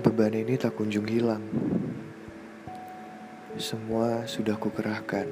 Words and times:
Beban 0.00 0.32
ini 0.32 0.56
tak 0.56 0.80
kunjung 0.80 1.04
hilang. 1.04 1.44
Semua 3.60 4.24
sudah 4.24 4.56
kukerahkan. 4.56 5.28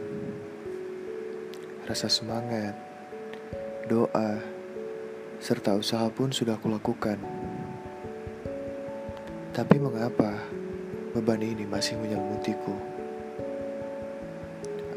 Rasa 1.88 2.12
semangat, 2.12 2.76
doa, 3.88 4.37
serta 5.40 5.72
usaha 5.72 6.04
pun 6.12 6.37
sudah 6.37 6.60
kulakukan. 6.60 7.17
Tapi 9.56 9.81
mengapa 9.81 10.37
beban 11.16 11.40
ini 11.40 11.64
masih 11.64 11.96
menyelimutiku? 11.96 12.76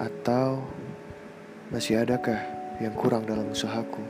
Atau 0.04 0.68
masih 1.72 2.04
adakah 2.04 2.44
yang 2.84 2.92
kurang 2.92 3.24
dalam 3.24 3.48
usahaku? 3.48 4.04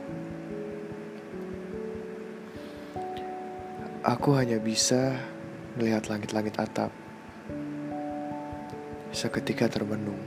Aku 4.02 4.34
hanya 4.34 4.58
bisa 4.58 5.14
melihat 5.76 6.08
langit-langit 6.12 6.56
atap. 6.60 6.92
Seketika 9.12 9.68
termenung. 9.68 10.20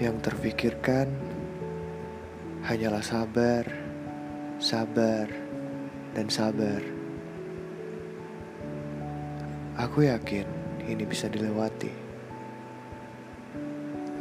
Yang 0.00 0.16
terfikirkan 0.26 1.08
hanyalah 2.64 3.04
sabar, 3.04 3.64
sabar, 4.58 5.28
dan 6.16 6.26
sabar. 6.28 6.80
Aku 9.80 10.06
yakin 10.06 10.46
ini 10.88 11.04
bisa 11.04 11.28
dilewati. 11.28 11.92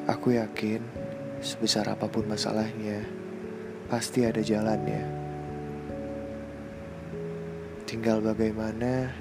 Aku 0.07 0.35
yakin 0.35 0.84
sebesar 1.39 1.87
apa 1.87 2.11
pun 2.11 2.27
masalahnya, 2.27 3.07
pasti 3.87 4.27
ada 4.27 4.43
jalannya. 4.43 5.23
Tinggal 7.94 8.26
bagaimana 8.26 9.13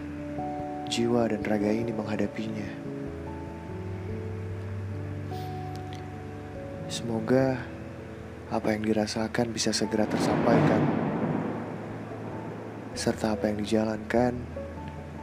jiwa 0.88 1.28
dan 1.28 1.44
raga 1.44 1.68
ini 1.68 1.92
menghadapinya. 1.92 2.64
Semoga 6.88 7.60
apa 8.48 8.72
yang 8.72 8.80
dirasakan 8.80 9.52
bisa 9.52 9.76
segera 9.76 10.08
tersampaikan, 10.08 10.88
serta 12.96 13.36
apa 13.36 13.52
yang 13.52 13.60
dijalankan 13.60 14.40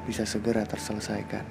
bisa 0.05 0.29
segera 0.29 0.61
terselesaikan. 0.69 1.41